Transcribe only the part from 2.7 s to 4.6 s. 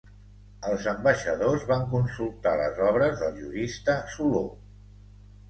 obres del jurista Soló.